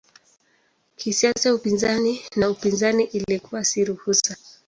Kisiasa 0.97 1.53
upinzani 1.53 2.21
na 2.35 2.49
upinzani 2.49 3.03
ilikuwa 3.03 3.63
si 3.63 3.85
ruhusa. 3.85 4.37